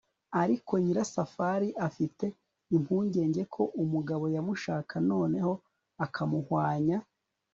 ariko 0.41 0.71
nyirasafari 0.83 1.69
afite 1.87 2.25
impungenge 2.75 3.41
ko 3.53 3.63
umugabo 3.83 4.25
yamushaka 4.35 4.95
noneho 5.09 5.53
akamuhwanya 6.05 6.97